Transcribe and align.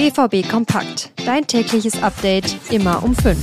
BVB 0.00 0.48
Kompakt. 0.48 1.10
Dein 1.26 1.46
tägliches 1.46 2.02
Update 2.02 2.56
immer 2.70 3.04
um 3.04 3.14
5. 3.14 3.36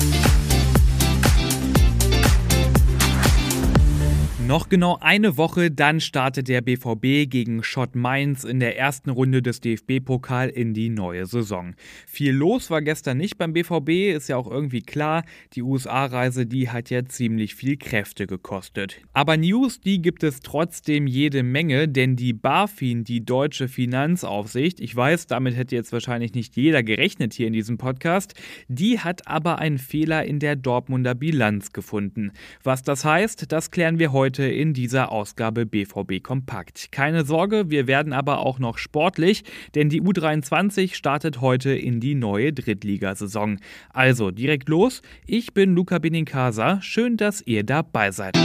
Noch 4.47 4.69
genau 4.69 4.97
eine 5.01 5.35
Woche, 5.35 5.71
dann 5.71 5.99
startet 5.99 6.47
der 6.47 6.61
BVB 6.61 7.29
gegen 7.29 7.63
Schott 7.63 7.97
Mainz 7.97 8.45
in 8.45 8.61
der 8.61 8.77
ersten 8.77 9.09
Runde 9.09 9.41
des 9.41 9.59
DFB-Pokal 9.59 10.47
in 10.47 10.73
die 10.73 10.87
neue 10.87 11.25
Saison. 11.25 11.75
Viel 12.07 12.31
los 12.31 12.69
war 12.69 12.81
gestern 12.81 13.17
nicht 13.17 13.37
beim 13.37 13.51
BVB, 13.51 14.15
ist 14.15 14.29
ja 14.29 14.37
auch 14.37 14.49
irgendwie 14.49 14.81
klar. 14.81 15.25
Die 15.51 15.63
USA-Reise, 15.63 16.45
die 16.45 16.69
hat 16.69 16.89
ja 16.89 17.03
ziemlich 17.03 17.55
viel 17.55 17.75
Kräfte 17.75 18.25
gekostet. 18.25 19.01
Aber 19.11 19.35
News, 19.35 19.81
die 19.81 20.01
gibt 20.01 20.23
es 20.23 20.39
trotzdem 20.39 21.07
jede 21.07 21.43
Menge, 21.43 21.89
denn 21.89 22.15
die 22.15 22.31
BaFin, 22.31 23.03
die 23.03 23.25
deutsche 23.25 23.67
Finanzaufsicht, 23.67 24.79
ich 24.79 24.95
weiß, 24.95 25.27
damit 25.27 25.57
hätte 25.57 25.75
jetzt 25.75 25.91
wahrscheinlich 25.91 26.33
nicht 26.35 26.55
jeder 26.55 26.83
gerechnet 26.83 27.33
hier 27.33 27.47
in 27.47 27.53
diesem 27.53 27.77
Podcast, 27.77 28.33
die 28.69 28.99
hat 28.99 29.27
aber 29.27 29.59
einen 29.59 29.77
Fehler 29.77 30.23
in 30.23 30.39
der 30.39 30.55
Dortmunder 30.55 31.15
Bilanz 31.15 31.73
gefunden. 31.73 32.31
Was 32.63 32.81
das 32.81 33.03
heißt, 33.03 33.51
das 33.51 33.71
klären 33.71 33.99
wir 33.99 34.13
heute 34.13 34.36
heute 34.37 34.53
in 34.53 34.73
dieser 34.73 35.11
Ausgabe 35.11 35.65
BVB 35.65 36.21
Kompakt. 36.21 36.91
Keine 36.91 37.25
Sorge, 37.25 37.71
wir 37.71 37.87
werden 37.87 38.13
aber 38.13 38.39
auch 38.39 38.59
noch 38.59 38.77
sportlich, 38.77 39.43
denn 39.73 39.89
die 39.89 39.99
U23 39.99 40.93
startet 40.93 41.41
heute 41.41 41.71
in 41.71 41.99
die 41.99 42.13
neue 42.13 42.53
Drittligasaison. 42.53 43.57
Also 43.89 44.29
direkt 44.29 44.69
los, 44.69 45.01
ich 45.25 45.55
bin 45.55 45.73
Luca 45.73 45.97
Benincasa, 45.97 46.79
schön, 46.81 47.17
dass 47.17 47.41
ihr 47.41 47.63
dabei 47.63 48.11
seid. 48.11 48.37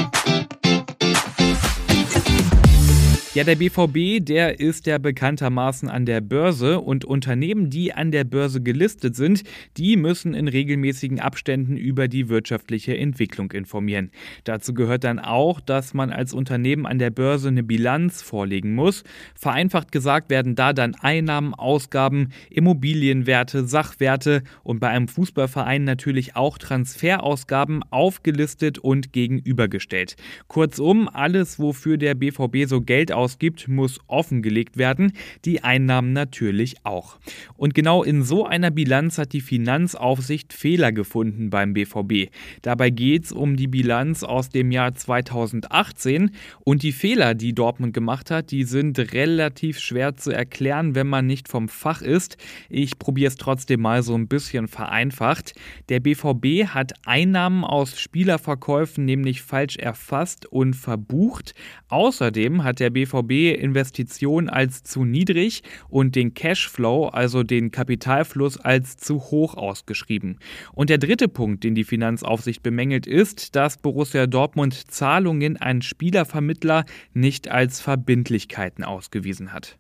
Ja, 3.35 3.45
der 3.45 3.57
BVB, 3.57 4.23
der 4.23 4.61
ist 4.61 4.85
ja 4.85 4.99
bekanntermaßen 4.99 5.89
an 5.89 6.05
der 6.05 6.21
Börse 6.21 6.81
und 6.81 7.07
Unternehmen, 7.07 7.71
die 7.71 7.95
an 7.95 8.11
der 8.11 8.25
Börse 8.25 8.61
gelistet 8.61 9.17
sind, 9.17 9.43
die 9.79 9.97
müssen 9.97 10.35
in 10.35 10.49
regelmäßigen 10.49 11.19
Abständen 11.19 11.79
über 11.79 12.09
die 12.09 12.29
wirtschaftliche 12.29 12.95
Entwicklung 12.95 13.51
informieren. 13.53 14.11
Dazu 14.45 14.75
gehört 14.75 15.05
dann 15.05 15.19
auch, 15.19 15.61
dass 15.61 15.95
man 15.95 16.11
als 16.11 16.35
Unternehmen 16.35 16.85
an 16.85 16.99
der 16.99 17.09
Börse 17.09 17.49
eine 17.49 17.63
Bilanz 17.63 18.21
vorlegen 18.21 18.75
muss. 18.75 19.03
Vereinfacht 19.35 19.93
gesagt 19.93 20.29
werden 20.29 20.55
da 20.55 20.75
dann 20.75 20.95
Einnahmen, 20.95 21.55
Ausgaben, 21.55 22.35
Immobilienwerte, 22.51 23.65
Sachwerte 23.65 24.43
und 24.63 24.79
bei 24.79 24.89
einem 24.89 25.09
Fußballverein 25.09 25.85
natürlich 25.85 26.37
auch 26.37 26.59
Transferausgaben 26.59 27.83
aufgelistet 27.89 28.79
und 28.79 29.15
gegenübergestellt. 29.15 30.17
Kurzum, 30.49 31.09
alles, 31.09 31.59
wofür 31.59 31.97
der 31.97 32.15
BVB 32.15 32.67
so 32.67 32.83
Geld 32.83 33.11
ausgibt, 33.11 33.22
muss 33.69 34.01
offengelegt 34.07 34.77
werden, 34.77 35.13
die 35.45 35.63
Einnahmen 35.63 36.13
natürlich 36.13 36.77
auch. 36.85 37.19
Und 37.57 37.75
genau 37.75 38.03
in 38.03 38.23
so 38.23 38.47
einer 38.47 38.71
Bilanz 38.71 39.19
hat 39.19 39.33
die 39.33 39.41
Finanzaufsicht 39.41 40.53
Fehler 40.53 40.93
gefunden 40.93 41.51
beim 41.51 41.75
BVB. 41.75 42.33
Dabei 42.63 42.91
geht 42.91 43.25
es 43.25 43.33
um 43.33 43.57
die 43.57 43.69
Bilanz 43.69 44.23
aus 44.23 44.49
dem 44.49 44.71
Jahr 44.71 44.95
2018 44.95 46.31
und 46.65 46.83
die 46.83 46.93
Fehler, 46.93 47.35
die 47.35 47.55
Dortmund 47.55 47.95
gemacht 47.95 48.31
hat, 48.31 48.51
die 48.51 48.65
sind 48.65 48.99
relativ 48.99 49.79
schwer 49.79 50.17
zu 50.17 50.31
erklären, 50.31 50.95
wenn 50.95 51.07
man 51.07 51.27
nicht 51.27 51.49
vom 51.49 51.69
Fach 51.69 52.03
ist. 52.03 52.37
Ich 52.69 52.99
probiere 52.99 53.29
es 53.29 53.37
trotzdem 53.37 53.81
mal 53.81 54.03
so 54.03 54.15
ein 54.15 54.29
bisschen 54.29 54.69
vereinfacht. 54.69 55.55
Der 55.89 56.01
BVB 56.01 56.69
hat 56.69 56.93
Einnahmen 57.05 57.65
aus 57.65 57.99
Spielerverkäufen 57.99 59.05
nämlich 59.05 59.43
falsch 59.43 59.77
erfasst 59.77 60.47
und 60.47 60.75
verbucht. 60.75 61.55
Außerdem 61.89 62.65
hat 62.65 62.81
der 62.81 62.91
BVB 62.91 63.12
BVB-Investition 63.13 64.49
als 64.49 64.83
zu 64.83 65.05
niedrig 65.05 65.63
und 65.89 66.17
den 66.17 66.35
Cashflow, 66.35 67.09
also 67.09 67.43
den 67.43 67.71
Kapitalfluss, 67.71 68.59
als 68.59 68.97
zu 68.97 69.21
hoch 69.21 69.55
ausgeschrieben. 69.55 70.39
Und 70.73 70.91
der 70.91 70.99
dritte 70.99 71.29
Punkt, 71.29 71.65
den 71.65 71.75
die 71.75 71.85
Finanzaufsicht 71.85 72.63
bemängelt, 72.63 73.07
ist, 73.07 73.55
dass 73.57 73.77
Borussia 73.77 74.27
Dortmund 74.27 74.91
Zahlungen 74.91 75.57
an 75.57 75.83
Spielervermittler 75.83 76.85
nicht 77.13 77.49
als 77.49 77.81
Verbindlichkeiten 77.81 78.85
ausgewiesen 78.85 79.53
hat. 79.53 79.79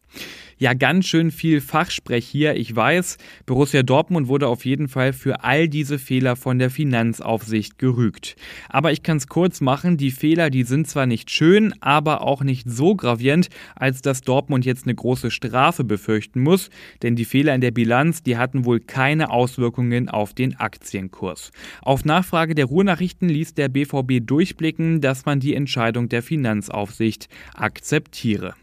Ja, 0.62 0.74
ganz 0.74 1.06
schön 1.06 1.32
viel 1.32 1.60
Fachsprech 1.60 2.24
hier. 2.24 2.54
Ich 2.54 2.76
weiß, 2.76 3.18
Borussia 3.46 3.82
Dortmund 3.82 4.28
wurde 4.28 4.46
auf 4.46 4.64
jeden 4.64 4.86
Fall 4.86 5.12
für 5.12 5.42
all 5.42 5.68
diese 5.68 5.98
Fehler 5.98 6.36
von 6.36 6.60
der 6.60 6.70
Finanzaufsicht 6.70 7.80
gerügt. 7.80 8.36
Aber 8.68 8.92
ich 8.92 9.02
kann 9.02 9.16
es 9.16 9.26
kurz 9.26 9.60
machen, 9.60 9.96
die 9.96 10.12
Fehler, 10.12 10.50
die 10.50 10.62
sind 10.62 10.86
zwar 10.86 11.06
nicht 11.06 11.32
schön, 11.32 11.74
aber 11.80 12.20
auch 12.20 12.44
nicht 12.44 12.70
so 12.70 12.94
gravierend, 12.94 13.48
als 13.74 14.02
dass 14.02 14.20
Dortmund 14.20 14.64
jetzt 14.64 14.84
eine 14.84 14.94
große 14.94 15.32
Strafe 15.32 15.82
befürchten 15.82 16.40
muss, 16.40 16.70
denn 17.02 17.16
die 17.16 17.24
Fehler 17.24 17.56
in 17.56 17.60
der 17.60 17.72
Bilanz, 17.72 18.22
die 18.22 18.36
hatten 18.36 18.64
wohl 18.64 18.78
keine 18.78 19.30
Auswirkungen 19.30 20.08
auf 20.08 20.32
den 20.32 20.54
Aktienkurs. 20.60 21.50
Auf 21.80 22.04
Nachfrage 22.04 22.54
der 22.54 22.66
Ruhrnachrichten 22.66 23.28
ließ 23.28 23.54
der 23.54 23.68
BVB 23.68 24.24
durchblicken, 24.24 25.00
dass 25.00 25.26
man 25.26 25.40
die 25.40 25.56
Entscheidung 25.56 26.08
der 26.08 26.22
Finanzaufsicht 26.22 27.28
akzeptiere. 27.52 28.54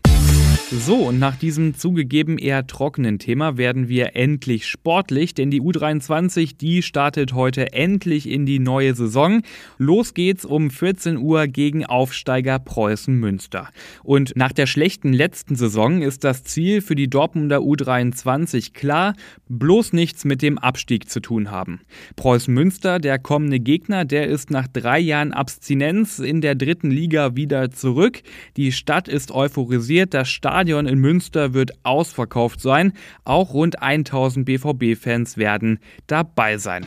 So, 0.72 0.98
und 0.98 1.18
nach 1.18 1.36
diesem 1.36 1.74
zugegeben 1.74 2.38
eher 2.38 2.68
trockenen 2.68 3.18
Thema 3.18 3.58
werden 3.58 3.90
wir 3.90 4.16
endlich 4.16 4.68
sportlich, 4.68 5.34
denn 5.34 5.50
die 5.50 5.64
U23, 5.64 6.58
die 6.58 6.84
startet 6.84 7.34
heute 7.34 7.74
endlich 7.74 8.30
in 8.30 8.46
die 8.46 8.60
neue 8.60 8.94
Saison. 8.94 9.42
Los 9.80 10.14
geht's 10.14 10.46
um 10.46 10.70
14 10.70 11.18
Uhr 11.18 11.48
gegen 11.48 11.88
Aufsteiger 11.88 12.60
Preußen 12.60 13.16
Münster. 13.16 13.70
Und 14.04 14.34
nach 14.36 14.52
der 14.52 14.68
schlechten 14.68 15.12
letzten 15.12 15.56
Saison 15.56 16.04
ist 16.04 16.24
das 16.24 16.44
Ziel 16.44 16.82
für 16.82 16.94
die 16.94 17.10
Dortmunder 17.10 17.58
U23 17.58 18.74
klar, 18.74 19.16
bloß 19.48 19.94
nichts 19.94 20.24
mit 20.24 20.44
dem 20.44 20.60
Abstieg 20.60 21.10
zu 21.10 21.20
tun 21.20 21.50
haben. 21.50 21.82
Preußen 22.16 22.54
Münster, 22.54 23.00
der 23.00 23.18
kommende 23.18 23.60
Gegner, 23.60 24.06
der 24.06 24.28
ist 24.28 24.52
nach 24.52 24.68
drei 24.68 25.00
Jahren 25.00 25.34
Abstinenz 25.34 26.20
in 26.20 26.42
der 26.42 26.54
dritten 26.54 26.92
Liga 26.92 27.36
wieder 27.36 27.72
zurück. 27.72 28.22
Die 28.56 28.72
Stadt 28.72 29.08
ist 29.08 29.32
euphorisiert, 29.32 30.14
das 30.14 30.30
Stadion 30.30 30.59
Stadion 30.60 30.88
in 30.88 31.00
Münster 31.00 31.54
wird 31.54 31.72
ausverkauft 31.84 32.60
sein. 32.60 32.92
Auch 33.24 33.54
rund 33.54 33.82
1000 33.82 34.46
BVB-Fans 34.46 35.38
werden 35.38 35.80
dabei 36.06 36.58
sein. 36.58 36.86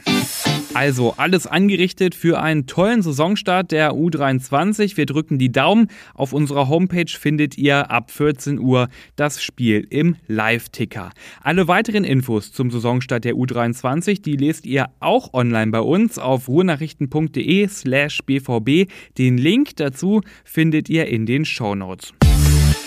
Also 0.75 1.15
alles 1.16 1.47
angerichtet 1.47 2.15
für 2.15 2.38
einen 2.43 2.66
tollen 2.66 3.00
Saisonstart 3.00 3.72
der 3.72 3.93
U23. 3.93 4.99
Wir 4.99 5.06
drücken 5.06 5.38
die 5.38 5.50
Daumen. 5.50 5.88
Auf 6.12 6.34
unserer 6.34 6.69
Homepage 6.69 7.09
findet 7.09 7.56
ihr 7.56 7.91
ab 7.91 8.10
14 8.10 8.59
Uhr 8.59 8.91
das 9.16 9.43
Spiel 9.43 9.87
im 9.89 10.16
Live-Ticker. 10.27 11.09
Alle 11.43 11.66
weiteren 11.66 12.04
Infos 12.04 12.53
zum 12.53 12.71
Saisonstart 12.71 13.25
der 13.25 13.37
U23, 13.37 14.21
die 14.21 14.37
lest 14.37 14.66
ihr 14.66 14.91
auch 15.00 15.33
online 15.33 15.71
bei 15.71 15.81
uns 15.81 16.19
auf 16.19 16.47
ruhrnachrichten.de 16.47 17.69
slash 17.69 18.21
bvb. 18.27 18.89
Den 19.16 19.39
Link 19.39 19.77
dazu 19.77 20.21
findet 20.44 20.91
ihr 20.91 21.06
in 21.06 21.25
den 21.25 21.47
Show 21.47 21.75
Notes. 21.75 22.12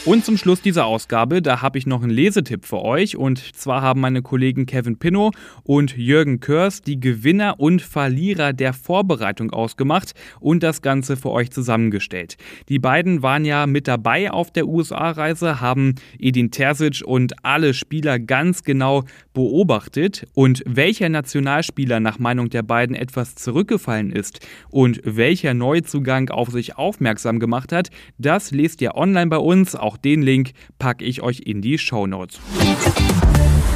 Und 0.05 0.23
zum 0.23 0.38
Schluss 0.38 0.61
dieser 0.61 0.85
Ausgabe, 0.85 1.41
da 1.41 1.63
habe 1.63 1.79
ich 1.79 1.88
noch 1.88 2.03
einen 2.03 2.11
Lesetipp 2.11 2.63
für 2.63 2.83
euch. 2.83 3.17
Und 3.17 3.39
zwar 3.55 3.81
haben 3.81 4.01
meine 4.01 4.21
Kollegen 4.21 4.67
Kevin 4.67 4.99
Pinnow 4.99 5.31
und 5.63 5.97
Jürgen 5.97 6.39
Körs 6.39 6.83
die 6.83 6.99
Gewinner 6.99 7.55
und 7.59 7.81
Verlierer 7.81 8.53
der 8.53 8.73
Vorbereitung 8.73 9.49
ausgemacht 9.49 10.13
und 10.39 10.61
das 10.61 10.83
Ganze 10.83 11.17
für 11.17 11.31
euch 11.31 11.49
zusammengestellt. 11.49 12.38
Die 12.69 12.77
beiden 12.77 13.23
waren 13.23 13.45
ja 13.45 13.66
mit 13.66 13.88
dabei 13.88 14.29
auf 14.29 14.51
der 14.51 14.67
USA-Reise, 14.67 15.59
haben 15.59 15.95
Edin 16.19 16.51
Terzic 16.51 17.01
und 17.03 17.43
alle 17.43 17.73
Spieler 17.73 18.19
ganz 18.19 18.63
genau 18.63 19.05
beobachtet. 19.33 20.27
Und 20.35 20.61
welcher 20.67 21.09
Nationalspieler 21.09 21.99
nach 21.99 22.19
Meinung 22.19 22.51
der 22.51 22.61
beiden 22.61 22.95
etwas 22.95 23.33
zurückgefallen 23.33 24.11
ist 24.11 24.45
und 24.69 25.01
welcher 25.03 25.55
Neuzugang 25.55 26.29
auf 26.29 26.49
sich 26.51 26.77
aufmerksam 26.77 27.39
gemacht 27.39 27.72
hat, 27.72 27.89
das 28.19 28.51
lest 28.51 28.81
ihr 28.81 28.93
online 28.93 29.31
bei 29.31 29.37
uns. 29.37 29.75
Auch 29.95 29.97
den 29.97 30.23
Link 30.23 30.51
packe 30.78 31.05
ich 31.05 31.22
euch 31.22 31.43
in 31.46 31.61
die 31.61 31.78
Show 31.78 32.05
Notes. 32.05 32.41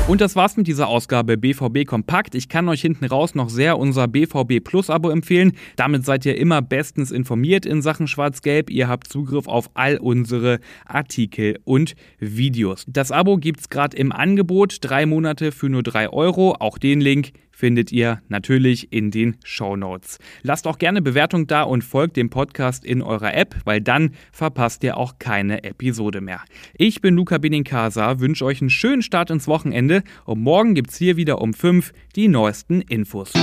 Und 0.10 0.20
das 0.20 0.36
war's 0.36 0.58
mit 0.58 0.68
dieser 0.68 0.90
Ausgabe 0.90 1.38
BVB 1.38 1.86
Kompakt. 1.86 2.36
Ich 2.36 2.50
kann 2.50 2.68
euch 2.68 2.82
hinten 2.82 3.06
raus 3.06 3.36
noch 3.36 3.50
sehr 3.50 3.80
unser 3.80 4.10
BVB 4.10 4.62
Plus 4.62 4.90
Abo 4.90 5.12
empfehlen. 5.12 5.54
Damit 5.78 6.04
seid 6.04 6.26
ihr 6.26 6.38
immer 6.38 6.62
bestens 6.62 7.12
informiert 7.12 7.66
in 7.66 7.82
Sachen 7.82 8.08
Schwarz-Gelb. 8.08 8.70
Ihr 8.70 8.90
habt 8.90 9.08
Zugriff 9.08 9.48
auf 9.48 9.70
all 9.76 9.98
unsere 9.98 10.60
Artikel 10.86 11.58
und 11.64 11.96
Videos. 12.20 12.84
Das 12.86 13.14
Abo 13.14 13.38
gibt's 13.38 13.70
gerade 13.70 13.96
im 13.96 14.12
Angebot. 14.12 14.80
Drei 14.82 15.06
Monate 15.06 15.54
für 15.54 15.70
nur 15.70 15.84
drei 15.84 16.10
Euro. 16.10 16.58
Auch 16.60 16.78
den 16.80 17.00
Link 17.00 17.32
findet 17.60 17.92
ihr 17.92 18.22
natürlich 18.30 18.94
in 18.94 19.12
den 19.12 19.36
Show 19.44 19.76
Notes. 19.76 20.18
Lasst 20.44 20.66
auch 20.66 20.78
gerne 20.78 21.02
Bewertung 21.02 21.46
da 21.46 21.64
und 21.64 21.84
folgt 21.84 22.16
dem 22.16 22.30
Podcast 22.30 22.86
in 22.86 23.02
eurer 23.02 23.34
App, 23.34 23.54
weil 23.66 23.82
dann 23.82 24.12
verpasst 24.32 24.82
ihr 24.86 24.96
auch 24.96 25.20
keine 25.20 25.66
Episode 25.66 26.22
mehr. 26.22 26.42
Ich 26.78 27.02
bin 27.02 27.16
Luca 27.16 27.38
Benincasa, 27.38 28.22
wünsche 28.22 28.46
euch 28.46 28.62
einen 28.62 28.70
schönen 28.70 29.02
Start 29.02 29.30
ins 29.30 29.48
Wochenende 29.48 30.04
und 30.24 30.40
morgen 30.40 30.74
gibt's 30.74 30.96
hier 30.96 31.18
wieder 31.18 31.42
um 31.42 31.54
5 31.54 31.92
die 32.16 32.30
neuesten 32.30 32.80
Infos. 32.80 33.34